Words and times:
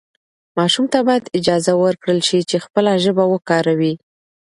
ماشوم 0.57 0.85
ته 0.93 0.99
باید 1.07 1.31
اجازه 1.39 1.73
ورکړل 1.83 2.19
شي 2.27 2.39
چې 2.49 2.57
خپله 2.65 2.91
ژبه 3.03 3.23
وکاروي. 3.29 3.93